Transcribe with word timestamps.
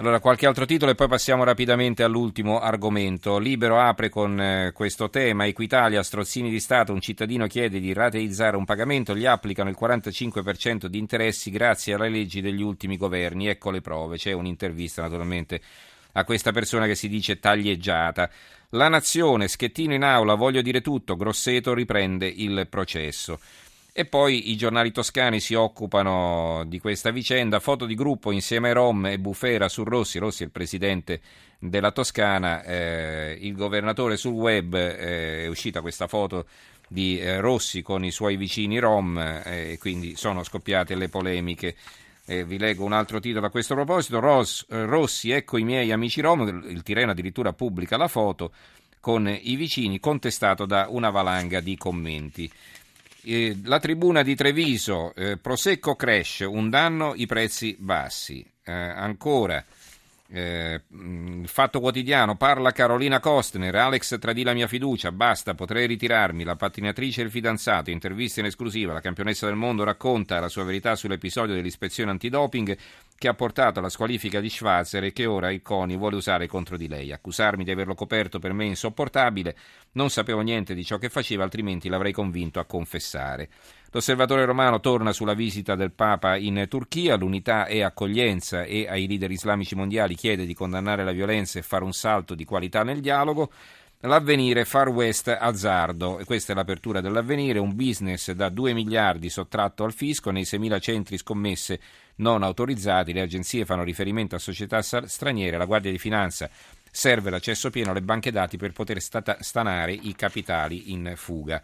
Allora, 0.00 0.18
qualche 0.18 0.46
altro 0.46 0.64
titolo 0.64 0.92
e 0.92 0.94
poi 0.94 1.08
passiamo 1.08 1.44
rapidamente 1.44 2.02
all'ultimo 2.02 2.58
argomento. 2.58 3.36
Libero 3.38 3.78
apre 3.78 4.08
con 4.08 4.40
eh, 4.40 4.72
questo 4.72 5.10
tema. 5.10 5.44
Equitalia, 5.44 6.02
strozzini 6.02 6.48
di 6.48 6.58
Stato, 6.58 6.94
un 6.94 7.02
cittadino 7.02 7.46
chiede 7.46 7.80
di 7.80 7.92
rateizzare 7.92 8.56
un 8.56 8.64
pagamento, 8.64 9.14
gli 9.14 9.26
applicano 9.26 9.68
il 9.68 9.76
45% 9.78 10.86
di 10.86 10.96
interessi 10.96 11.50
grazie 11.50 11.92
alle 11.92 12.08
leggi 12.08 12.40
degli 12.40 12.62
ultimi 12.62 12.96
governi. 12.96 13.48
Ecco 13.48 13.70
le 13.70 13.82
prove. 13.82 14.16
C'è 14.16 14.32
un'intervista 14.32 15.02
naturalmente 15.02 15.60
a 16.12 16.24
questa 16.24 16.50
persona 16.50 16.86
che 16.86 16.94
si 16.94 17.10
dice 17.10 17.38
taglieggiata. 17.38 18.30
La 18.70 18.88
nazione, 18.88 19.48
schettino 19.48 19.92
in 19.92 20.02
aula, 20.02 20.32
voglio 20.32 20.62
dire 20.62 20.80
tutto, 20.80 21.14
Grosseto 21.14 21.74
riprende 21.74 22.26
il 22.26 22.68
processo. 22.70 23.38
E 23.92 24.04
poi 24.04 24.50
i 24.50 24.56
giornali 24.56 24.92
toscani 24.92 25.40
si 25.40 25.54
occupano 25.54 26.62
di 26.66 26.78
questa 26.78 27.10
vicenda. 27.10 27.58
Foto 27.58 27.86
di 27.86 27.96
gruppo 27.96 28.30
insieme 28.30 28.70
a 28.70 28.74
Rom 28.74 29.06
e 29.06 29.18
Bufera 29.18 29.68
su 29.68 29.82
Rossi. 29.82 30.18
Rossi 30.18 30.42
è 30.42 30.46
il 30.46 30.52
presidente 30.52 31.20
della 31.58 31.90
Toscana. 31.90 32.62
Eh, 32.62 33.36
il 33.40 33.54
governatore 33.56 34.16
sul 34.16 34.32
web 34.32 34.74
eh, 34.74 35.44
è 35.44 35.46
uscita 35.48 35.80
questa 35.80 36.06
foto 36.06 36.46
di 36.86 37.18
eh, 37.18 37.40
Rossi 37.40 37.82
con 37.82 38.04
i 38.04 38.12
suoi 38.12 38.36
vicini 38.36 38.78
Rom 38.78 39.18
e 39.18 39.76
quindi 39.80 40.16
sono 40.16 40.42
scoppiate 40.44 40.94
le 40.94 41.08
polemiche. 41.08 41.74
vi 42.26 42.58
leggo 42.58 42.84
un 42.84 42.92
altro 42.92 43.18
titolo 43.18 43.46
a 43.46 43.50
questo 43.50 43.74
proposito. 43.74 44.20
Ross, 44.20 44.66
eh, 44.70 44.84
Rossi, 44.86 45.32
ecco 45.32 45.58
i 45.58 45.64
miei 45.64 45.90
amici 45.90 46.20
Rom. 46.20 46.62
Il 46.68 46.84
Tireno 46.84 47.10
addirittura 47.10 47.52
pubblica 47.52 47.96
la 47.96 48.08
foto 48.08 48.52
con 49.00 49.26
i 49.28 49.56
vicini, 49.56 49.98
contestato 49.98 50.64
da 50.64 50.86
una 50.88 51.10
valanga 51.10 51.58
di 51.58 51.76
commenti. 51.76 52.50
Eh, 53.22 53.58
la 53.64 53.78
tribuna 53.78 54.22
di 54.22 54.34
Treviso, 54.34 55.14
eh, 55.14 55.36
Prosecco 55.36 55.94
cresce, 55.94 56.44
un 56.44 56.70
danno, 56.70 57.12
i 57.14 57.26
prezzi 57.26 57.76
bassi. 57.78 58.44
Eh, 58.64 58.72
ancora, 58.72 59.62
eh, 60.32 60.80
il 60.88 61.48
Fatto 61.48 61.80
Quotidiano, 61.80 62.36
parla 62.36 62.72
Carolina 62.72 63.20
Kostner, 63.20 63.74
Alex 63.74 64.18
tradì 64.18 64.42
la 64.42 64.54
mia 64.54 64.68
fiducia, 64.68 65.12
basta, 65.12 65.54
potrei 65.54 65.86
ritirarmi. 65.86 66.44
La 66.44 66.56
pattinatrice 66.56 67.20
e 67.20 67.24
il 67.24 67.30
fidanzato, 67.30 67.90
intervista 67.90 68.40
in 68.40 68.46
esclusiva, 68.46 68.92
la 68.92 69.00
campionessa 69.00 69.46
del 69.46 69.56
mondo 69.56 69.84
racconta 69.84 70.40
la 70.40 70.48
sua 70.48 70.64
verità 70.64 70.94
sull'episodio 70.94 71.54
dell'ispezione 71.54 72.12
antidoping 72.12 72.76
che 73.20 73.28
ha 73.28 73.34
portato 73.34 73.80
alla 73.80 73.90
squalifica 73.90 74.40
di 74.40 74.48
Schwarzer 74.48 75.04
e 75.04 75.12
che 75.12 75.26
ora 75.26 75.52
il 75.52 75.60
CONI 75.60 75.94
vuole 75.98 76.16
usare 76.16 76.46
contro 76.46 76.78
di 76.78 76.88
lei. 76.88 77.12
Accusarmi 77.12 77.64
di 77.64 77.70
averlo 77.70 77.94
coperto 77.94 78.38
per 78.38 78.54
me 78.54 78.64
è 78.64 78.68
insopportabile, 78.68 79.54
non 79.92 80.08
sapevo 80.08 80.40
niente 80.40 80.72
di 80.72 80.82
ciò 80.86 80.96
che 80.96 81.10
faceva, 81.10 81.44
altrimenti 81.44 81.90
l'avrei 81.90 82.12
convinto 82.12 82.60
a 82.60 82.64
confessare. 82.64 83.50
L'osservatore 83.90 84.46
romano 84.46 84.80
torna 84.80 85.12
sulla 85.12 85.34
visita 85.34 85.74
del 85.74 85.92
Papa 85.92 86.34
in 86.36 86.64
Turchia, 86.66 87.16
l'unità 87.16 87.66
è 87.66 87.82
accoglienza 87.82 88.62
e 88.62 88.88
ai 88.88 89.06
leader 89.06 89.30
islamici 89.30 89.74
mondiali 89.74 90.14
chiede 90.14 90.46
di 90.46 90.54
condannare 90.54 91.04
la 91.04 91.12
violenza 91.12 91.58
e 91.58 91.62
fare 91.62 91.84
un 91.84 91.92
salto 91.92 92.34
di 92.34 92.46
qualità 92.46 92.84
nel 92.84 93.00
dialogo. 93.00 93.52
L'avvenire 94.04 94.64
Far 94.64 94.88
West 94.88 95.28
azzardo, 95.28 96.22
questa 96.24 96.52
è 96.52 96.56
l'apertura 96.56 97.02
dell'avvenire, 97.02 97.58
un 97.58 97.74
business 97.74 98.30
da 98.30 98.48
2 98.48 98.72
miliardi 98.72 99.28
sottratto 99.28 99.84
al 99.84 99.92
fisco 99.92 100.30
nei 100.30 100.44
6.000 100.44 100.80
centri 100.80 101.18
scommesse 101.18 101.78
non 102.16 102.42
autorizzati, 102.42 103.12
le 103.12 103.20
agenzie 103.20 103.66
fanno 103.66 103.82
riferimento 103.82 104.34
a 104.34 104.38
società 104.38 104.80
straniere, 104.80 105.58
la 105.58 105.66
Guardia 105.66 105.90
di 105.90 105.98
Finanza 105.98 106.48
serve 106.90 107.28
l'accesso 107.28 107.68
pieno 107.68 107.90
alle 107.90 108.00
banche 108.00 108.30
dati 108.30 108.56
per 108.56 108.72
poter 108.72 109.02
stata- 109.02 109.36
stanare 109.40 109.92
i 109.92 110.14
capitali 110.14 110.92
in 110.92 111.12
fuga. 111.16 111.62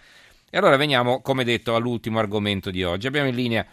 E 0.50 0.58
allora 0.58 0.76
veniamo, 0.76 1.22
come 1.22 1.42
detto, 1.42 1.74
all'ultimo 1.74 2.18
argomento 2.18 2.70
di 2.70 2.84
oggi. 2.84 3.06
Abbiamo 3.06 3.28
in 3.28 3.34
linea 3.34 3.64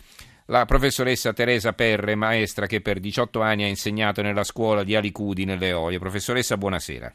la 0.46 0.64
professoressa 0.64 1.34
Teresa 1.34 1.74
Perre, 1.74 2.16
maestra 2.16 2.66
che 2.66 2.80
per 2.80 3.02
18 3.02 3.42
anni 3.42 3.64
ha 3.64 3.68
insegnato 3.68 4.22
nella 4.22 4.46
scuola 4.46 4.86
di 4.86 4.96
Alicudi 4.96 5.44
nelle 5.44 5.74
Olie. 5.74 6.00
Professoressa, 6.00 6.56
buonasera. 6.56 7.14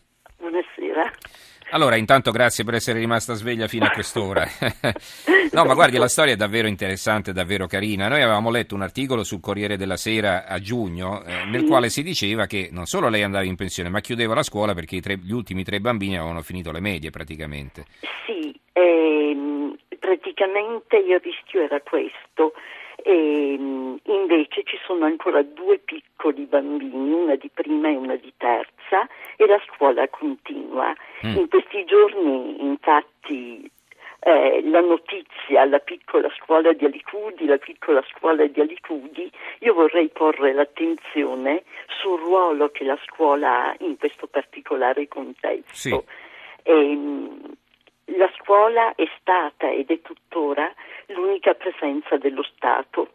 Allora, 1.71 1.97
intanto 1.97 2.31
grazie 2.31 2.65
per 2.65 2.75
essere 2.75 2.99
rimasta 2.99 3.35
sveglia 3.35 3.69
fino 3.69 3.85
a 3.85 3.91
quest'ora. 3.91 4.47
no, 5.53 5.65
ma 5.65 5.75
guardi, 5.75 5.99
la 5.99 6.09
storia 6.09 6.33
è 6.33 6.37
davvero 6.37 6.67
interessante, 6.67 7.33
davvero 7.33 7.67
carina. 7.67 8.09
Noi 8.09 8.23
avevamo 8.23 8.51
letto 8.51 8.75
un 8.75 8.81
articolo 8.81 9.23
sul 9.23 9.41
Corriere 9.41 9.77
della 9.77 9.99
Sera 9.99 10.47
a 10.47 10.59
giugno, 10.61 11.23
eh, 11.25 11.45
nel 11.45 11.67
quale 11.67 11.91
si 11.91 12.03
diceva 12.03 12.47
che 12.47 12.71
non 12.73 12.87
solo 12.87 13.11
lei 13.11 13.23
andava 13.23 13.45
in 13.45 13.57
pensione, 13.57 13.91
ma 13.91 14.01
chiudeva 14.01 14.35
la 14.35 14.43
scuola 14.43 14.73
perché 14.73 15.01
tre, 15.01 15.19
gli 15.19 15.33
ultimi 15.33 15.63
tre 15.63 15.79
bambini 15.79 16.17
avevano 16.17 16.41
finito 16.41 16.73
le 16.73 16.81
medie 16.81 17.11
praticamente. 17.11 17.85
Sì, 18.25 18.59
ehm, 18.73 19.77
praticamente 19.99 20.97
il 20.97 21.21
rischio 21.23 21.61
era 21.61 21.81
questo. 21.83 22.55
E 23.09 23.55
invece 24.05 24.65
ci 24.65 24.79
sono 24.85 25.07
ancora 25.07 25.41
due 25.43 25.79
piccoli 25.79 26.45
bambini, 26.45 27.11
una 27.11 27.37
di 27.37 27.49
prima 27.49 27.89
e 27.89 27.97
una 27.97 28.17
di 28.17 28.31
terza, 28.37 29.09
e 29.37 29.47
la 29.47 29.59
scuola 29.65 30.07
continua. 30.09 30.95
Mm. 31.25 31.37
In 31.39 31.49
questi 31.49 31.87
giorni, 31.87 32.63
infatti, 32.63 33.67
eh, 34.21 34.61
la 34.65 34.83
notizia 34.83 35.63
alla 35.63 35.79
piccola 35.79 36.29
scuola 36.37 36.75
di 36.75 36.85
Alicudi, 36.85 37.47
la 37.47 37.57
piccola 37.57 38.05
scuola 38.15 38.45
di 38.45 38.61
Alicudi, 38.61 39.33
io 39.61 39.73
vorrei 39.73 40.11
porre 40.11 40.53
l'attenzione 40.53 41.63
sul 41.87 42.21
ruolo 42.21 42.69
che 42.69 42.85
la 42.85 42.99
scuola 43.07 43.71
ha 43.71 43.77
in 43.79 43.97
questo 43.97 44.27
particolare 44.27 45.09
contesto. 45.09 45.73
Sì. 45.73 45.99
E, 46.63 46.99
la 48.17 48.31
scuola 48.39 48.95
è 48.95 49.07
stata 49.21 49.71
ed 49.71 49.91
è 49.91 50.01
tuttora 50.01 50.73
l'unica 51.07 51.55
presenza 51.55 52.17
dello 52.17 52.43
Stato 52.43 53.13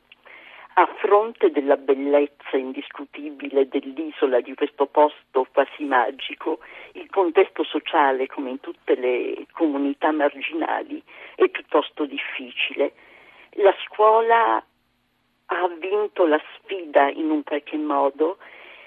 a 0.76 0.88
fronte 0.98 1.52
della 1.52 1.78
bellezza 1.78 2.58
indiscutibile 2.58 3.68
dell'isola, 3.68 4.42
di 4.42 4.56
questo 4.56 4.88
posto 4.88 5.46
quasi 5.52 5.84
magico, 5.84 6.60
il 6.94 7.08
contesto 7.12 7.64
sociale, 7.64 8.26
come 8.26 8.52
in 8.52 8.60
tutte 8.60 8.96
le 8.96 9.46
comunità 9.52 10.12
marginali, 10.12 11.02
è 11.36 11.48
piuttosto 11.50 12.06
difficile. 12.06 12.94
La 13.58 13.76
scuola 13.86 14.64
ha 15.46 15.68
vinto 15.78 16.26
la 16.26 16.42
sfida 16.56 17.08
in 17.10 17.30
un 17.30 17.44
qualche 17.44 17.78
modo 17.78 18.38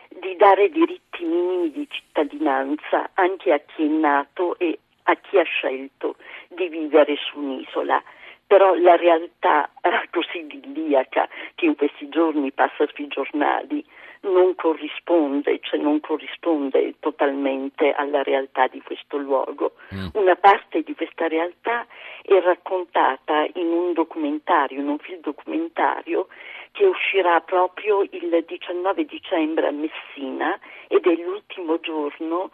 di 0.08 0.34
dare 0.34 0.70
diritti 0.70 1.24
minimi 1.24 1.70
di 1.70 1.86
cittadinanza 1.88 3.10
anche 3.14 3.52
a 3.52 3.58
chi 3.58 3.84
è 3.84 3.88
nato 3.88 4.58
e 4.58 4.80
a 5.06 5.14
chi 5.16 5.38
ha 5.38 5.44
scelto 5.44 6.16
di 6.48 6.68
vivere 6.68 7.16
su 7.16 7.38
un'isola 7.38 8.02
però 8.46 8.74
la 8.74 8.96
realtà 8.96 9.68
così 10.10 10.38
idilliaca 10.38 11.28
che 11.54 11.66
in 11.66 11.76
questi 11.76 12.08
giorni 12.08 12.52
passa 12.52 12.86
sui 12.94 13.08
giornali 13.08 13.84
non 14.20 14.54
corrisponde, 14.54 15.60
cioè 15.62 15.78
non 15.78 16.00
corrisponde 16.00 16.94
totalmente 17.00 17.92
alla 17.92 18.22
realtà 18.22 18.66
di 18.66 18.80
questo 18.82 19.18
luogo. 19.18 19.72
Mm. 19.94 20.08
Una 20.14 20.34
parte 20.36 20.82
di 20.82 20.94
questa 20.94 21.28
realtà 21.28 21.86
è 22.22 22.40
raccontata 22.40 23.46
in 23.54 23.68
un 23.68 23.92
documentario, 23.92 24.80
in 24.80 24.88
un 24.88 24.98
film 24.98 25.20
documentario 25.20 26.28
che 26.72 26.84
uscirà 26.84 27.40
proprio 27.40 28.02
il 28.02 28.44
19 28.46 29.04
dicembre 29.04 29.68
a 29.68 29.70
Messina 29.70 30.58
ed 30.88 31.06
è 31.06 31.14
l'ultimo 31.14 31.78
giorno 31.80 32.50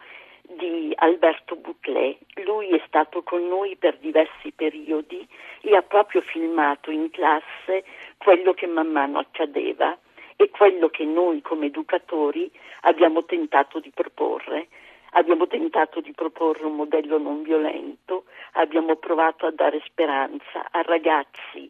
di 0.57 0.93
Alberto 0.95 1.55
Bouclet. 1.55 2.17
Lui 2.45 2.69
è 2.69 2.81
stato 2.87 3.23
con 3.23 3.47
noi 3.47 3.75
per 3.75 3.97
diversi 3.97 4.51
periodi 4.51 5.27
e 5.61 5.75
ha 5.75 5.81
proprio 5.81 6.21
filmato 6.21 6.91
in 6.91 7.09
classe 7.09 7.83
quello 8.17 8.53
che 8.53 8.67
man 8.67 8.87
mano 8.87 9.19
accadeva 9.19 9.97
e 10.35 10.49
quello 10.49 10.89
che 10.89 11.05
noi 11.05 11.41
come 11.41 11.67
educatori 11.67 12.51
abbiamo 12.81 13.25
tentato 13.25 13.79
di 13.79 13.91
proporre. 13.91 14.67
Abbiamo 15.15 15.45
tentato 15.45 16.01
di 16.01 16.11
proporre 16.11 16.65
un 16.65 16.75
modello 16.75 17.19
non 17.19 17.43
violento, 17.43 18.23
abbiamo 18.53 18.95
provato 18.95 19.45
a 19.45 19.51
dare 19.51 19.79
speranza 19.85 20.71
a 20.71 20.81
ragazzi 20.81 21.69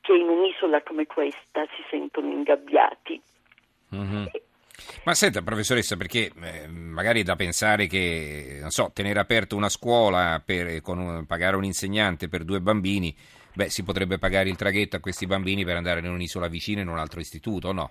che 0.00 0.12
in 0.12 0.28
un'isola 0.28 0.82
come 0.82 1.06
questa 1.06 1.66
si 1.76 1.84
sentono 1.88 2.30
ingabbiati. 2.30 3.22
Mm-hmm. 3.94 4.24
Ma 5.04 5.14
senta, 5.14 5.42
professoressa, 5.42 5.96
perché 5.96 6.30
eh, 6.42 6.66
magari 6.68 7.20
è 7.20 7.24
da 7.24 7.36
pensare 7.36 7.86
che, 7.86 8.58
non 8.60 8.70
so, 8.70 8.90
tenere 8.92 9.18
aperta 9.18 9.54
una 9.54 9.68
scuola 9.68 10.42
per 10.44 10.80
con, 10.82 11.24
pagare 11.26 11.56
un 11.56 11.64
insegnante 11.64 12.28
per 12.28 12.44
due 12.44 12.60
bambini, 12.60 13.14
beh, 13.54 13.70
si 13.70 13.82
potrebbe 13.82 14.18
pagare 14.18 14.48
il 14.48 14.56
traghetto 14.56 14.96
a 14.96 15.00
questi 15.00 15.26
bambini 15.26 15.64
per 15.64 15.76
andare 15.76 16.00
in 16.00 16.08
un'isola 16.08 16.48
vicina 16.48 16.80
in 16.80 16.88
un 16.88 16.98
altro 16.98 17.20
istituto, 17.20 17.72
no? 17.72 17.90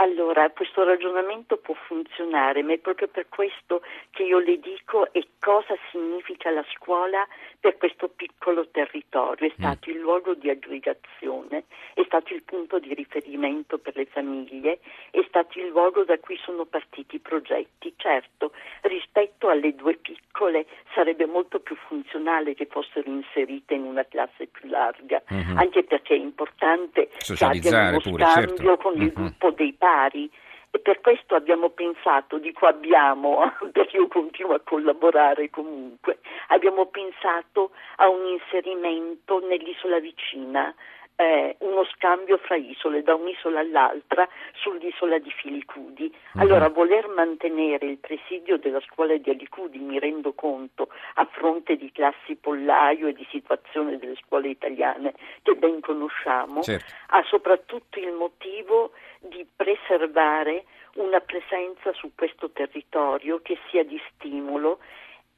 Allora, 0.00 0.48
questo 0.50 0.82
ragionamento 0.82 1.58
può 1.58 1.74
funzionare, 1.74 2.62
ma 2.62 2.72
è 2.72 2.78
proprio 2.78 3.08
per 3.08 3.28
questo 3.28 3.82
che 4.10 4.22
io 4.22 4.38
le 4.38 4.58
dico 4.58 5.12
e 5.12 5.28
cosa 5.38 5.76
significa 5.90 6.48
la 6.50 6.64
scuola 6.74 7.26
per 7.60 7.76
questo 7.76 8.08
piccolo 8.08 8.66
territorio. 8.70 9.46
È 9.46 9.52
mm. 9.52 9.58
stato 9.58 9.90
il 9.90 9.98
luogo 9.98 10.34
di 10.34 10.48
aggregazione, 10.48 11.64
è 11.94 12.02
stato 12.06 12.32
il 12.32 12.42
punto 12.42 12.78
di 12.78 12.94
riferimento 12.94 13.78
per 13.78 13.94
le 13.96 14.06
famiglie, 14.06 14.80
è 15.10 15.22
stato 15.28 15.58
il 15.58 15.66
luogo 15.66 16.04
da 16.04 16.18
cui 16.18 16.38
sono 16.42 16.64
partiti 16.64 17.16
i 17.16 17.20
progetti. 17.20 17.92
Certo, 17.96 18.52
rispetto 18.82 19.48
alle 19.48 19.74
due 19.74 19.96
piccole 19.96 20.64
sarebbe 20.94 21.26
molto 21.26 21.60
più 21.60 21.76
funzionale 21.76 22.54
che 22.54 22.66
fossero 22.66 23.08
inserite 23.08 23.74
in 23.74 23.84
una 23.84 24.04
classe 24.04 24.46
più 24.46 24.68
larga, 24.68 25.22
mm-hmm. 25.32 25.58
anche 25.58 25.84
perché 25.84 26.14
è 26.14 26.18
importante 26.18 27.10
che 27.18 27.44
abbiano 27.44 27.90
uno 27.90 28.00
pure, 28.00 28.24
scambio 28.24 28.56
certo. 28.56 28.76
con 28.78 28.92
mm-hmm. 28.94 29.02
il 29.02 29.12
gruppo 29.12 29.50
dei 29.50 29.72
pari 29.74 30.30
e 30.70 30.78
per 30.78 31.00
questo 31.00 31.34
abbiamo 31.34 31.70
pensato, 31.70 32.38
dico 32.38 32.66
abbiamo, 32.66 33.52
perché 33.72 33.96
io 33.96 34.06
continuo 34.06 34.54
a 34.54 34.60
collaborare 34.60 35.50
comunque, 35.50 36.18
abbiamo 36.48 36.86
pensato 36.86 37.72
a 37.96 38.08
un 38.08 38.26
inserimento 38.26 39.40
nell'isola 39.46 39.98
vicina, 39.98 40.72
eh, 41.20 41.56
uno 41.58 41.84
scambio 41.84 42.38
fra 42.38 42.56
isole, 42.56 43.02
da 43.02 43.14
un'isola 43.14 43.60
all'altra, 43.60 44.26
sull'isola 44.54 45.18
di 45.18 45.30
Filicudi. 45.30 46.04
Uh-huh. 46.04 46.40
Allora, 46.40 46.70
voler 46.70 47.08
mantenere 47.08 47.84
il 47.86 47.98
presidio 47.98 48.56
della 48.56 48.80
scuola 48.80 49.14
di 49.18 49.28
Alicudi, 49.28 49.78
mi 49.78 49.98
rendo 49.98 50.32
conto, 50.32 50.88
a 51.16 51.26
fronte 51.30 51.76
di 51.76 51.92
classi 51.92 52.36
pollaio 52.36 53.08
e 53.08 53.12
di 53.12 53.26
situazione 53.30 53.98
delle 53.98 54.16
scuole 54.16 54.48
italiane 54.48 55.12
che 55.42 55.54
ben 55.56 55.80
conosciamo, 55.80 56.62
certo. 56.62 56.90
ha 57.08 57.22
soprattutto 57.24 57.98
il 57.98 58.12
motivo 58.12 58.92
di 59.20 59.46
preservare 59.54 60.64
una 60.94 61.20
presenza 61.20 61.92
su 61.92 62.12
questo 62.14 62.48
territorio 62.50 63.40
che 63.42 63.58
sia 63.68 63.84
di 63.84 64.00
stimolo, 64.14 64.78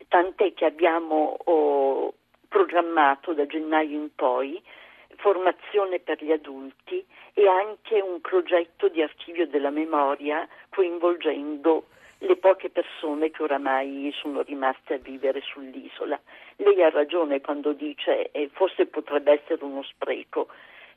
tant'è 0.07 0.55
che 0.55 0.65
abbiamo 0.65 1.37
oh, 1.43 2.15
programmato 2.47 3.33
da 3.33 3.47
gennaio 3.47 3.97
in 3.97 4.15
poi 4.15 4.63
formazione 5.23 6.01
per 6.01 6.23
gli 6.23 6.33
adulti 6.33 7.03
e 7.33 7.47
anche 7.47 8.01
un 8.01 8.21
progetto 8.21 8.89
di 8.89 9.01
archivio 9.01 9.47
della 9.47 9.71
memoria 9.71 10.47
coinvolgendo 10.69 11.87
le 12.19 12.37
poche 12.37 12.71
persone 12.71 13.31
che 13.31 13.43
oramai 13.43 14.13
sono 14.15 14.43
rimaste 14.43 14.95
a 14.95 14.99
vivere 14.99 15.41
sull'isola. 15.41 16.21
Lei 16.57 16.83
ha 16.83 16.91
ragione 16.91 17.41
quando 17.41 17.73
dice 17.73 18.31
eh, 18.33 18.51
forse 18.53 18.87
potrebbe 18.87 19.33
essere 19.33 19.65
uno 19.65 19.83
spreco, 19.85 20.49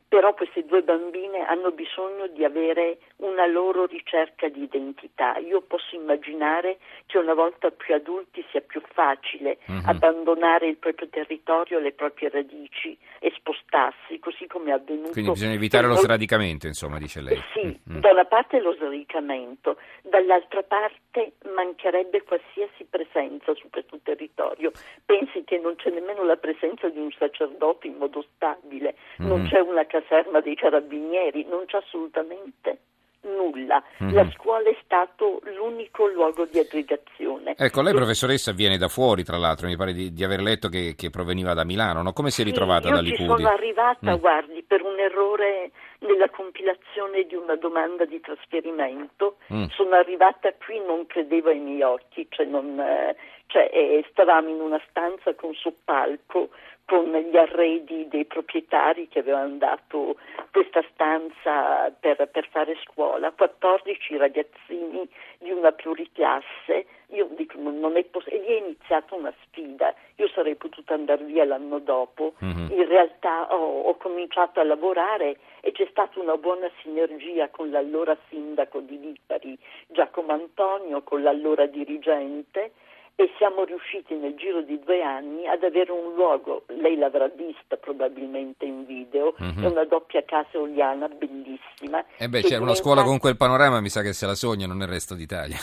però 0.08 0.34
queste 0.34 0.66
due 0.66 0.82
bambine 0.82 1.46
hanno 1.46 1.72
bisogno 1.72 2.28
di 2.28 2.44
avere 2.44 3.00
una 3.18 3.46
loro 3.48 3.86
ricerca 3.86 4.48
di 4.48 4.64
identità. 4.64 5.38
Io 5.38 5.62
posso 5.62 5.96
immaginare 5.96 6.78
che 7.06 7.18
una 7.18 7.34
volta 7.34 7.72
più 7.72 7.94
adulti 7.96 8.46
sia 8.52 8.62
più 8.62 8.82
facile 8.94 9.58
mm-hmm. 9.70 9.88
abbandonare 9.88 10.68
il 10.68 10.78
proprio 10.78 11.10
territorio, 11.10 11.80
le 11.80 11.92
proprie 11.92 12.30
radici 12.30 12.98
e 13.20 13.32
spostarsi, 13.36 14.20
così 14.20 14.46
come 14.48 14.70
è 14.70 14.74
avvenuto. 14.74 15.12
Quindi 15.12 15.32
bisogna 15.32 15.54
evitare 15.54 15.88
lo 15.88 15.96
sradicamento, 15.96 16.68
insomma, 16.68 16.98
dice 16.98 17.22
lei. 17.22 17.42
Sì, 17.54 17.66
mm-hmm. 17.66 18.00
da 18.00 18.12
una 18.12 18.26
parte 18.26 18.60
lo 18.60 18.74
sradicamento, 18.74 19.78
dall'altra 20.04 20.62
parte 20.64 21.34
mancherebbe 21.54 22.24
qualsiasi 22.24 22.86
presenza 22.90 23.54
su 23.56 23.70
questo 23.70 24.00
territorio. 24.04 24.72
Pensi 25.06 25.44
che 25.44 25.58
non 25.58 25.76
c'è 25.76 25.90
nemmeno 25.90 26.24
la 26.24 26.38
presenza 26.38 26.90
di 26.90 27.00
un 27.00 27.12
sacerdote 27.18 27.88
in 27.88 27.98
modo 27.98 28.24
stabile, 28.36 28.96
mm-hmm. 29.20 29.30
non 29.30 29.48
c'è 29.48 29.60
una 29.60 29.86
caserma 30.00 30.42
dei 30.42 30.56
carabinieri, 30.56 31.46
non 31.50 31.66
c'è 31.66 31.78
assolutamente 31.78 32.80
nulla. 33.22 33.82
Mm-hmm. 34.04 34.14
La 34.14 34.30
scuola 34.32 34.70
è 34.70 34.78
stato 34.84 35.42
l'unico 35.56 36.08
luogo 36.08 36.46
di 36.46 36.60
aggregazione. 36.60 37.56
Ecco, 37.58 37.82
lei 37.82 37.94
professoressa 37.94 38.52
viene 38.52 38.78
da 38.78 38.88
fuori, 38.88 39.24
tra 39.24 39.38
l'altro, 39.38 39.68
mi 39.68 39.76
pare 39.76 39.94
di, 39.94 40.14
di 40.14 40.24
aver 40.24 40.42
letto 40.42 40.70
che, 40.70 40.94
che, 40.96 41.10
proveniva 41.10 41.54
da 41.54 41.64
Milano, 41.64 42.02
no? 42.02 42.14
Come 42.14 42.30
si 42.30 42.42
è 42.42 42.44
ritrovata 42.44 42.88
sì, 42.88 42.94
da 42.94 43.02
Licudi? 43.02 43.24
Io 43.24 43.38
sono 43.38 43.50
arrivata, 43.50 44.16
mm. 44.16 44.20
guardi, 44.20 44.64
per 44.64 44.82
un 44.84 45.00
errore 45.00 45.72
nella 46.00 46.30
compilazione 46.30 47.24
di 47.24 47.36
una 47.36 47.56
domanda 47.56 48.06
di 48.06 48.20
trasferimento. 48.20 49.38
Mm. 49.52 49.66
Sono 49.72 49.96
arrivata 49.96 50.54
qui, 50.54 50.80
non 50.86 51.08
credevo 51.08 51.50
ai 51.50 51.60
miei 51.60 51.82
occhi, 51.82 52.28
cioè, 52.30 52.46
non, 52.46 52.80
eh, 52.80 53.16
cioè 53.48 53.70
eh, 53.72 54.06
stavamo 54.12 54.50
in 54.50 54.60
una 54.60 54.82
stanza 54.90 55.34
con 55.34 55.54
soppalco 55.54 56.50
con 56.86 57.12
gli 57.12 57.36
arredi 57.36 58.08
dei 58.08 58.26
proprietari 58.26 59.08
che 59.08 59.20
avevano 59.20 59.56
dato 59.56 60.18
questa 60.52 60.84
stanza 60.94 61.92
per, 62.00 62.30
per, 62.32 62.48
fare 62.50 62.78
scuola, 62.84 63.32
14 63.32 64.18
ragazzini 64.18 65.08
di 65.40 65.52
una 65.52 65.72
pluriclasse, 65.72 66.86
io 67.08 67.28
dico 67.32 67.58
non 67.60 67.98
è 67.98 68.04
possibile, 68.04 68.38
e 68.38 68.48
lì 68.48 68.54
è 68.54 68.60
iniziata 68.66 69.16
una 69.16 69.34
sfida, 69.44 69.94
io 70.16 70.28
sarei 70.30 70.56
potuta 70.56 70.94
andare 70.94 71.24
via 71.24 71.44
l'anno 71.44 71.80
dopo, 71.80 72.34
mm-hmm. 72.44 72.72
in 72.72 72.88
realtà 72.88 73.54
ho, 73.54 73.82
ho, 73.82 73.98
cominciato 73.98 74.60
a 74.60 74.64
lavorare 74.64 75.38
e 75.62 75.72
c'è 75.72 75.88
stata 75.90 76.20
una 76.20 76.38
buona 76.38 76.70
sinergia 76.84 77.50
con 77.50 77.72
l'allora 77.72 78.16
sindaco 78.30 78.80
di 78.80 79.00
Lipari, 79.00 79.58
Giacomo 79.88 80.34
Antonio, 80.34 81.02
con 81.02 81.24
l'allora 81.24 81.66
dirigente 81.66 82.72
e 83.16 83.32
siamo 83.38 83.64
riusciti 83.64 84.14
nel 84.16 84.36
giro 84.36 84.62
di 84.62 84.78
due 84.84 85.02
anni 85.02 85.48
ad 85.48 85.64
avere 85.64 85.92
un 85.92 86.14
luogo, 86.16 86.64
lei 86.68 86.98
l'avrà 86.98 87.28
vista 87.30 87.78
probabilmente 87.78 88.66
in 88.66 88.86
video, 88.86 89.34
mm-hmm. 89.42 89.64
è 89.64 89.68
una 89.68 89.86
doppia 89.86 90.24
casa 90.26 90.50
eoliana 90.54 91.08
bellissima. 91.08 92.04
E 92.18 92.26
eh 92.26 92.30
beh, 92.30 92.42
c'è 92.42 92.48
diventa... 92.48 92.64
una 92.64 92.76
scuola 92.76 93.04
con 93.04 93.18
quel 93.18 93.38
panorama, 93.38 93.80
mi 93.80 93.90
sa 93.90 94.02
che 94.02 94.12
se 94.12 94.26
la 94.26 94.36
sognano 94.36 94.74
nel 94.74 94.90
resto 94.90 95.16
d'Italia. 95.16 95.56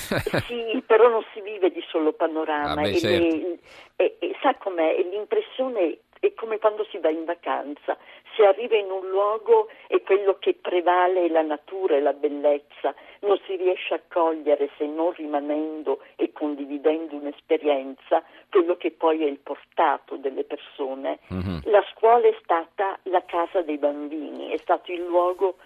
sì, 0.48 0.82
però 0.86 1.08
non 1.08 1.22
si 1.34 1.42
vive 1.42 1.70
di 1.70 1.82
solo 1.88 2.12
panorama. 2.12 2.70
Ah, 2.70 2.74
beh, 2.74 2.96
certo. 2.96 3.24
e, 3.24 3.58
e, 3.96 4.16
e, 4.18 4.36
sa 4.40 4.54
com'è? 4.54 4.96
L'impressione 5.10 5.98
è 6.22 6.34
come 6.34 6.60
quando 6.60 6.84
si 6.84 6.98
va 6.98 7.10
in 7.10 7.24
vacanza, 7.24 7.98
si 8.36 8.42
arriva 8.42 8.76
in 8.76 8.92
un 8.92 9.08
luogo 9.08 9.66
e 9.88 10.02
quello 10.02 10.36
che 10.38 10.54
prevale 10.54 11.24
è 11.24 11.28
la 11.28 11.42
natura 11.42 11.96
e 11.96 12.00
la 12.00 12.12
bellezza, 12.12 12.94
non 13.22 13.40
si 13.44 13.56
riesce 13.56 13.94
a 13.94 14.00
cogliere 14.08 14.70
se 14.78 14.86
non 14.86 15.12
rimanendo 15.14 16.00
e 16.14 16.30
condividendo 16.32 17.16
un'esperienza 17.16 18.22
quello 18.48 18.76
che 18.76 18.92
poi 18.92 19.24
è 19.24 19.26
il 19.26 19.40
portato 19.40 20.14
delle 20.14 20.44
persone. 20.44 21.18
Mm-hmm. 21.34 21.58
La 21.64 21.84
scuola 21.92 22.28
è 22.28 22.36
stata 22.40 23.00
la 23.04 23.24
casa 23.24 23.62
dei 23.62 23.78
bambini, 23.78 24.50
è 24.50 24.58
stato 24.58 24.92
il 24.92 25.02
luogo 25.02 25.56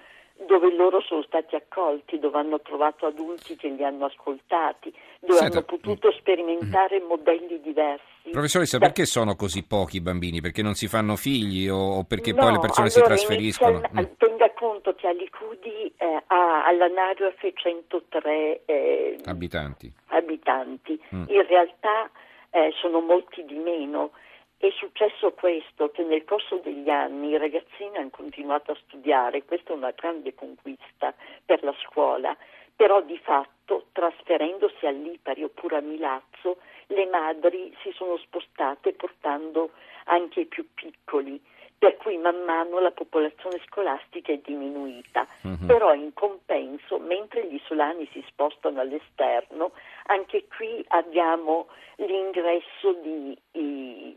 dove 0.47 0.75
loro 0.75 1.01
sono 1.01 1.23
stati 1.23 1.57
accolti, 1.57 2.19
dove 2.19 2.39
hanno 2.39 2.61
trovato 2.61 3.07
adulti 3.07 3.57
che 3.57 3.69
li 3.69 3.83
hanno 3.83 4.07
ascoltati, 4.07 4.93
dove 5.21 5.39
Senta, 5.39 5.59
hanno 5.59 5.67
potuto 5.67 6.09
mm. 6.09 6.19
sperimentare 6.19 7.01
mm. 7.01 7.07
modelli 7.07 7.61
diversi. 7.61 8.31
Professoressa, 8.31 8.79
da... 8.79 8.87
perché 8.87 9.07
sono 9.07 9.35
così 9.35 9.65
pochi 9.65 9.97
i 9.97 10.01
bambini? 10.01 10.41
Perché 10.41 10.63
non 10.63 10.75
si 10.75 10.89
fanno 10.89 11.17
figli 11.17 11.69
o, 11.69 12.05
perché 12.05 12.33
no, 12.33 12.43
poi 12.43 12.53
le 12.53 12.59
persone 12.59 12.89
allora, 12.89 13.17
si 13.17 13.25
trasferiscono? 13.25 13.79
Inizia, 13.79 14.01
mm. 14.01 14.05
Tenga 14.19 14.51
conto 14.53 14.95
che 14.95 15.07
Alicudi 15.07 15.93
eh, 15.97 16.23
ha 16.27 16.65
all'anagrafe 16.67 17.53
103 17.55 18.65
eh, 18.67 19.19
abitanti. 19.25 19.93
abitanti. 20.09 21.01
Mm. 21.15 21.25
In 21.29 21.47
realtà 21.47 22.11
eh, 22.51 22.73
sono 22.81 23.01
molti 23.01 23.45
di 23.45 23.57
meno 23.57 24.11
è 24.59 24.71
successo 24.71 25.33
questo, 25.33 25.91
che 25.91 26.03
nel 26.03 26.25
corso 26.25 26.57
degli 26.57 26.89
anni 26.89 27.31
i 27.31 27.39
ragazzini 27.39 27.97
hanno 27.97 28.11
continuato 28.11 28.73
a 28.73 28.79
studiare, 28.87 29.45
questa 29.45 29.73
è 29.73 29.77
una 29.77 29.93
grande 29.93 30.35
conquista 30.35 31.15
per 31.45 31.63
la 31.63 31.75
scuola, 31.83 32.37
però 32.75 33.01
di 33.03 33.19
fatto 33.19 33.87
trasferendosi 33.93 34.87
a 34.87 34.91
Lipari 34.91 35.43
oppure 35.43 35.77
a 35.77 35.81
Milazzo 35.81 36.59
le 36.89 37.07
madri 37.07 37.75
si 37.83 37.91
sono 37.93 38.17
spostate 38.19 38.93
portando 38.93 39.71
anche 40.05 40.41
i 40.41 40.47
più 40.47 40.67
piccoli, 40.75 41.41
per 41.79 41.97
cui 41.99 42.17
man 42.17 42.43
mano 42.45 42.79
la 42.79 42.91
popolazione 42.91 43.61
scolastica 43.67 44.33
è 44.33 44.39
diminuita, 44.39 45.27
uh-huh. 45.43 45.67
però 45.67 45.93
in 45.95 46.13
compenso, 46.15 46.99
mentre 46.99 47.47
gli 47.47 47.55
isolani 47.55 48.09
si 48.13 48.25
spostano 48.29 48.81
all'esterno, 48.81 49.73
anche 50.07 50.47
qui 50.47 50.83
abbiamo 50.89 51.67
l'ingresso 51.97 52.93
di 53.03 53.39
i, 53.53 54.17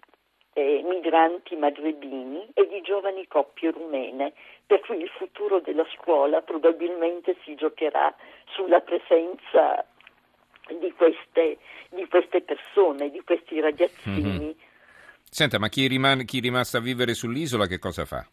eh, 0.54 0.82
migranti 0.84 1.56
magrebini 1.56 2.48
e 2.54 2.68
di 2.68 2.82
giovani 2.82 3.28
coppie 3.28 3.72
rumene, 3.72 4.34
per 4.66 4.82
cui 4.82 5.02
il 5.02 5.10
futuro 5.10 5.60
della 5.60 5.86
scuola 5.96 6.42
probabilmente 6.42 7.36
si 7.44 7.56
giocherà 7.56 8.14
sulla 8.54 8.80
presenza 8.80 9.86
di 10.68 10.92
queste, 10.94 11.58
di 11.90 12.08
queste 12.08 12.42
persone, 12.42 13.10
di 13.10 13.22
questi 13.22 13.60
ragazzini. 13.60 14.22
Mm-hmm. 14.22 14.52
Senta, 15.30 15.60
ma 15.60 15.70
chi, 15.70 15.88
rimane, 15.88 16.26
chi 16.26 16.40
è 16.40 16.42
rimasto 16.42 16.78
a 16.78 16.82
vivere 16.82 17.14
sull'isola 17.14 17.68
che 17.68 17.78
cosa 17.78 18.06
fa? 18.06 18.26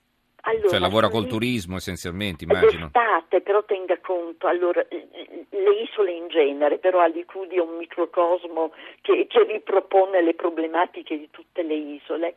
Cioè 0.69 0.79
lavora 0.79 1.09
col 1.09 1.27
turismo 1.27 1.77
essenzialmente, 1.77 2.45
immagino. 2.45 2.91
D'estate, 2.93 3.41
però 3.41 3.65
tenga 3.65 3.99
conto, 3.99 4.47
allora, 4.47 4.85
le 4.89 5.81
isole 5.83 6.13
in 6.13 6.29
genere, 6.29 6.79
però 6.79 7.01
Alicudi 7.01 7.57
è 7.57 7.61
un 7.61 7.77
microcosmo 7.77 8.73
che, 9.01 9.27
che 9.29 9.45
ripropone 9.45 10.23
le 10.23 10.35
problematiche 10.35 11.19
di 11.19 11.29
tutte 11.31 11.63
le 11.63 11.75
isole. 11.75 12.35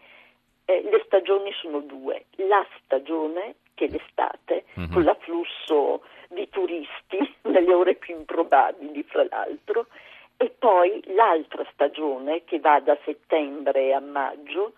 Eh, 0.65 0.83
le 0.83 1.01
stagioni 1.05 1.51
sono 1.53 1.79
due, 1.79 2.25
la 2.35 2.65
stagione 2.83 3.55
che 3.73 3.85
è 3.85 3.89
l'estate, 3.89 4.65
mm-hmm. 4.77 4.91
con 4.91 5.03
l'afflusso 5.03 6.03
di 6.29 6.47
turisti 6.49 7.17
nelle 7.49 7.73
ore 7.73 7.95
più 7.95 8.15
improbabili, 8.15 9.03
fra 9.03 9.25
l'altro, 9.29 9.87
e 10.37 10.53
poi 10.57 11.01
l'altra 11.15 11.65
stagione 11.73 12.43
che 12.45 12.59
va 12.59 12.79
da 12.79 12.97
settembre 13.03 13.93
a 13.93 13.99
maggio, 13.99 14.73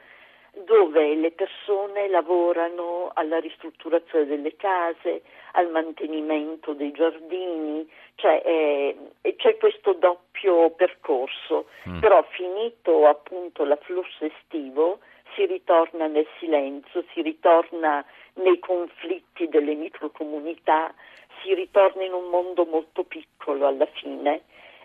dove 0.53 1.15
le 1.15 1.31
persone 1.31 2.07
lavorano 2.09 3.11
alla 3.13 3.39
ristrutturazione 3.39 4.25
delle 4.25 4.55
case, 4.55 5.21
al 5.53 5.69
mantenimento 5.69 6.73
dei 6.73 6.91
giardini, 6.91 7.89
cioè 8.15 8.41
eh, 8.45 9.35
c'è 9.37 9.57
questo 9.57 9.93
doppio 9.93 10.71
percorso, 10.71 11.67
mm. 11.87 11.99
però 11.99 12.23
finito 12.29 13.07
appunto 13.07 13.63
l'afflusso 13.63 14.25
estivo 14.25 14.99
si 15.35 15.45
ritorna 15.45 16.07
nel 16.07 16.27
silenzio, 16.39 17.03
si 17.13 17.21
ritorna 17.21 18.03
nei 18.35 18.59
conflitti 18.59 19.47
delle 19.47 19.75
microcomunità, 19.75 20.93
si 21.41 21.53
ritorna 21.53 22.03
in 22.03 22.13
un 22.13 22.29
mondo 22.29 22.65
molto 22.65 23.03
piccolo 23.03 23.67
alla 23.67 23.87
fine 23.87 24.43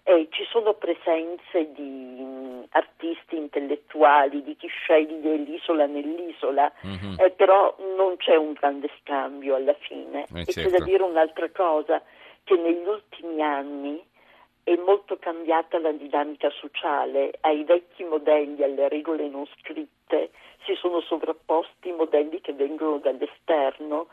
e 0.09 0.29
ci 0.31 0.45
sono 0.45 0.75
presenze 0.75 1.73
di 1.73 1.83
mh, 1.83 2.67
artisti 2.71 3.37
intellettuali, 3.37 4.41
di 4.45 4.55
chi 4.57 4.69
sceglie 4.69 5.35
l'isola 5.35 5.87
nell'isola, 5.87 6.71
Mhm. 6.83 7.17
eh, 7.19 7.31
però 7.31 7.75
non 7.97 8.17
c'è 8.17 8.37
un 8.37 8.53
grande 8.53 8.89
scambio 9.01 9.57
alla 9.57 9.75
fine. 9.75 10.27
Eh, 10.33 10.41
e 10.43 10.45
c'è 10.45 10.53
certo. 10.63 10.79
da 10.79 10.85
dire 10.85 11.03
un'altra 11.03 11.51
cosa, 11.51 12.01
che 12.45 12.55
negli 12.55 12.87
ultimi 12.87 13.43
anni 13.43 14.01
è 14.63 14.77
molto 14.77 15.17
cambiata 15.19 15.81
la 15.81 15.91
dinamica 15.91 16.51
sociale, 16.51 17.33
ai 17.41 17.65
vecchi 17.65 18.05
modelli, 18.05 18.63
alle 18.63 18.89
regole 18.89 19.29
non 19.29 19.45
scritte, 19.59 20.31
si 20.65 20.75
sono 20.77 21.01
sovrapposti 21.01 21.91
modelli 21.91 22.41
che 22.41 22.53
vengono 22.53 22.99
dall'esterno, 22.99 24.07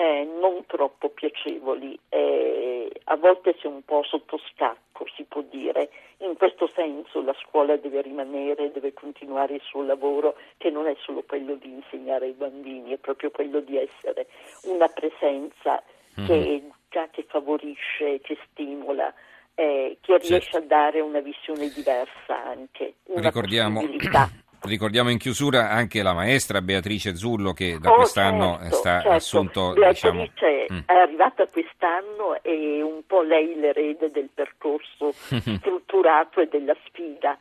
eh, 0.00 0.28
non 0.40 0.64
troppo 0.66 1.08
piacevoli, 1.08 1.98
eh, 2.08 2.88
a 3.04 3.16
volte 3.16 3.56
si 3.58 3.66
è 3.66 3.68
un 3.68 3.82
po' 3.82 4.04
sotto 4.04 4.38
scacco, 4.54 5.04
si 5.16 5.24
può 5.24 5.42
dire. 5.42 5.90
In 6.18 6.36
questo 6.36 6.68
senso 6.72 7.20
la 7.20 7.34
scuola 7.42 7.76
deve 7.76 8.02
rimanere, 8.02 8.70
deve 8.70 8.92
continuare 8.92 9.54
il 9.54 9.60
suo 9.64 9.82
lavoro, 9.82 10.36
che 10.56 10.70
non 10.70 10.86
è 10.86 10.94
solo 11.00 11.24
quello 11.26 11.56
di 11.56 11.70
insegnare 11.72 12.26
ai 12.26 12.32
bambini, 12.32 12.92
è 12.92 12.98
proprio 12.98 13.32
quello 13.32 13.58
di 13.58 13.76
essere 13.76 14.28
una 14.66 14.86
presenza 14.86 15.82
che 16.14 16.32
Mhm. 16.32 16.46
educa, 16.46 17.08
che 17.10 17.24
favorisce, 17.26 18.20
che 18.20 18.38
stimola, 18.52 19.12
eh, 19.56 19.98
che 20.00 20.18
riesce 20.18 20.58
a 20.58 20.60
dare 20.60 21.00
una 21.00 21.18
visione 21.20 21.70
diversa 21.70 22.40
anche, 22.44 22.94
una 23.06 23.22
Ricordiamo, 23.22 23.80
possibilità. 23.80 24.28
Ricordiamo 24.62 25.10
in 25.10 25.18
chiusura 25.18 25.70
anche 25.70 26.02
la 26.02 26.12
maestra 26.12 26.60
Beatrice 26.60 27.16
Zullo 27.16 27.52
che 27.52 27.78
da 27.78 27.90
Oh, 27.90 27.96
quest'anno 27.96 28.58
certo, 28.60 28.76
sta 28.76 29.00
certo. 29.00 29.10
assunto 29.10 29.72
Beatrice 29.72 30.10
diciamo, 30.10 30.30
mm. 30.72 30.78
è 30.86 30.92
arrivata 30.92 31.46
quest'anno 31.46 32.42
e 32.42 32.82
un 32.82 33.02
po' 33.06 33.22
lei 33.22 33.54
l'erede 33.54 34.10
del 34.10 34.28
percorso 34.32 35.12
strutturato 35.58 36.40
e 36.40 36.48
della 36.48 36.76
sfida. 36.86 37.38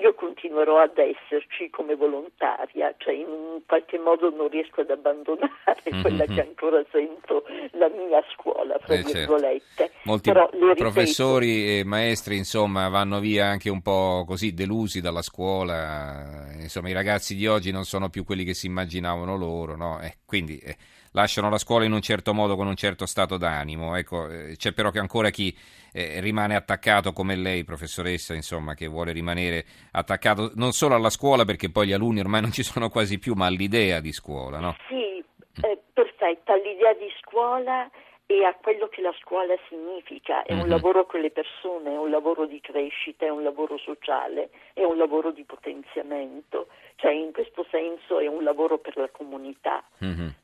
Io 0.00 0.14
continuerò 0.14 0.78
ad 0.78 0.98
esserci 0.98 1.70
come 1.70 1.94
volontaria, 1.94 2.94
cioè 2.98 3.14
in 3.14 3.28
un 3.28 3.60
qualche 3.66 3.98
modo 3.98 4.28
non 4.30 4.48
riesco 4.48 4.82
ad 4.82 4.90
abbandonare 4.90 5.82
quella 6.02 6.26
che 6.26 6.40
ancora 6.40 6.84
sento 6.90 7.44
la 7.72 7.88
mia 7.88 8.22
scuola, 8.34 8.78
fra 8.78 8.94
Eh, 8.94 9.02
certo. 9.02 9.12
virgolette. 9.12 9.90
Molti 10.04 10.30
Però, 10.30 10.48
le 10.52 10.58
ripeto, 10.58 10.74
professori 10.74 11.78
e 11.78 11.84
maestri, 11.84 12.36
insomma, 12.36 12.88
vanno 12.88 13.20
via 13.20 13.46
anche 13.46 13.70
un 13.70 13.80
po' 13.80 14.24
così 14.26 14.52
delusi 14.52 15.00
dalla 15.00 15.22
scuola. 15.22 16.52
Insomma, 16.60 16.90
i 16.90 16.92
ragazzi 16.92 17.34
di 17.34 17.46
oggi 17.46 17.70
non 17.72 17.84
sono 17.84 18.10
più 18.10 18.24
quelli 18.24 18.44
che 18.44 18.54
si 18.54 18.66
immaginavano 18.66 19.36
loro, 19.36 19.76
no? 19.76 20.00
Eh, 20.02 20.18
quindi 20.26 20.58
eh, 20.58 20.76
lasciano 21.16 21.48
la 21.48 21.56
scuola 21.56 21.86
in 21.86 21.92
un 21.92 22.02
certo 22.02 22.34
modo, 22.34 22.56
con 22.56 22.66
un 22.66 22.76
certo 22.76 23.06
stato 23.06 23.38
d'animo. 23.38 23.96
Ecco, 23.96 24.28
eh, 24.28 24.56
c'è 24.56 24.72
però 24.72 24.90
che 24.90 24.98
ancora 24.98 25.30
chi 25.30 25.56
eh, 25.94 26.20
rimane 26.20 26.54
attaccato 26.54 27.12
come 27.12 27.36
lei, 27.36 27.64
professoressa, 27.64 28.34
insomma, 28.34 28.74
che 28.74 28.86
vuole 28.86 29.12
rimanere 29.12 29.64
attaccato 29.92 30.52
non 30.56 30.72
solo 30.72 30.94
alla 30.94 31.08
scuola, 31.08 31.46
perché 31.46 31.70
poi 31.70 31.86
gli 31.86 31.92
alunni 31.94 32.20
ormai 32.20 32.42
non 32.42 32.52
ci 32.52 32.62
sono 32.62 32.90
quasi 32.90 33.18
più, 33.18 33.32
ma 33.32 33.46
all'idea 33.46 34.00
di 34.00 34.12
scuola, 34.12 34.58
no? 34.60 34.76
Sì, 34.88 35.24
eh, 35.62 35.80
perfetta, 35.90 36.52
all'idea 36.52 36.92
di 36.92 37.10
scuola 37.22 37.90
e 38.26 38.44
a 38.44 38.54
quello 38.60 38.88
che 38.88 39.00
la 39.00 39.14
scuola 39.18 39.54
significa. 39.70 40.42
È 40.42 40.52
Mhm. 40.52 40.60
un 40.60 40.68
lavoro 40.68 41.06
con 41.06 41.20
le 41.20 41.30
persone, 41.30 41.94
è 41.94 41.96
un 41.96 42.10
lavoro 42.10 42.44
di 42.44 42.60
crescita, 42.60 43.24
è 43.24 43.30
un 43.30 43.42
lavoro 43.42 43.78
sociale, 43.78 44.50
è 44.74 44.84
un 44.84 44.98
lavoro 44.98 45.30
di 45.30 45.44
potenziamento. 45.44 46.66
Cioè, 46.96 47.12
in 47.12 47.32
questo 47.32 47.64
senso 47.70 48.18
è 48.18 48.26
un 48.26 48.42
lavoro 48.44 48.76
per 48.78 48.98
la 48.98 49.08
comunità. 49.08 49.82
Mhm. 49.98 50.34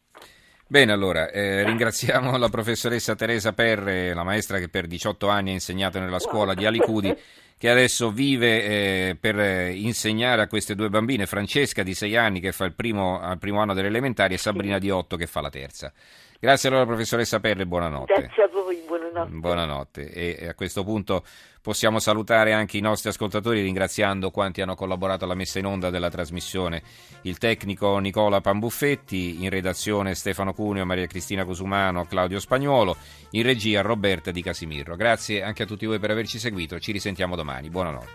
Bene, 0.72 0.92
allora, 0.92 1.30
eh, 1.30 1.64
ringraziamo 1.64 2.38
la 2.38 2.48
professoressa 2.48 3.14
Teresa 3.14 3.52
Perre, 3.52 4.14
la 4.14 4.24
maestra 4.24 4.58
che 4.58 4.70
per 4.70 4.86
18 4.86 5.28
anni 5.28 5.50
ha 5.50 5.52
insegnato 5.52 5.98
nella 5.98 6.18
scuola 6.18 6.54
di 6.54 6.64
Alicudi, 6.64 7.14
che 7.62 7.70
adesso 7.70 8.10
vive 8.10 8.64
eh, 8.64 9.16
per 9.20 9.38
eh, 9.38 9.70
insegnare 9.70 10.42
a 10.42 10.48
queste 10.48 10.74
due 10.74 10.88
bambine, 10.88 11.26
Francesca 11.26 11.84
di 11.84 11.94
6 11.94 12.16
anni 12.16 12.40
che 12.40 12.50
fa 12.50 12.64
il 12.64 12.74
primo, 12.74 13.20
al 13.20 13.38
primo 13.38 13.60
anno 13.60 13.72
delle 13.72 13.86
elementari 13.86 14.34
e 14.34 14.36
Sabrina 14.36 14.78
di 14.78 14.90
8 14.90 15.14
che 15.14 15.28
fa 15.28 15.40
la 15.40 15.48
terza. 15.48 15.92
Grazie 16.40 16.70
allora 16.70 16.86
professoressa 16.86 17.38
Perre, 17.38 17.64
buonanotte. 17.64 18.14
Grazie 18.14 18.42
a 18.42 18.48
voi, 18.48 18.82
buonanotte. 18.84 19.30
Buonanotte 19.30 20.10
e 20.10 20.48
a 20.48 20.54
questo 20.54 20.82
punto 20.82 21.22
possiamo 21.62 22.00
salutare 22.00 22.52
anche 22.52 22.76
i 22.76 22.80
nostri 22.80 23.08
ascoltatori 23.08 23.62
ringraziando 23.62 24.32
quanti 24.32 24.60
hanno 24.60 24.74
collaborato 24.74 25.24
alla 25.24 25.36
messa 25.36 25.60
in 25.60 25.66
onda 25.66 25.88
della 25.90 26.10
trasmissione. 26.10 26.82
Il 27.22 27.38
tecnico 27.38 27.96
Nicola 27.98 28.40
Pambuffetti, 28.40 29.44
in 29.44 29.48
redazione 29.48 30.16
Stefano 30.16 30.52
Cuneo, 30.52 30.84
Maria 30.84 31.06
Cristina 31.06 31.44
Cosumano, 31.44 32.04
Claudio 32.06 32.40
Spagnuolo, 32.40 32.96
in 33.30 33.44
regia 33.44 33.80
Roberta 33.80 34.32
Di 34.32 34.42
Casimirro. 34.42 34.96
Grazie 34.96 35.44
anche 35.44 35.62
a 35.62 35.66
tutti 35.66 35.86
voi 35.86 36.00
per 36.00 36.10
averci 36.10 36.40
seguito, 36.40 36.80
ci 36.80 36.90
risentiamo 36.90 37.36
domani. 37.52 37.70
Buonanotte. 37.70 38.10